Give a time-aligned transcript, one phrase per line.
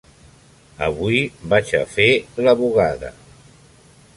[0.85, 1.19] Avui
[1.53, 2.09] vaig a fer
[2.47, 3.13] la bugada.